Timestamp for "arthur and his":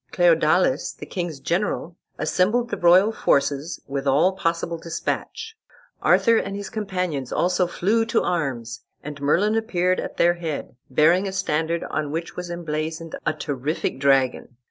6.01-6.71